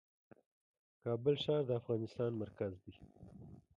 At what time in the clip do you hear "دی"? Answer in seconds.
2.83-2.93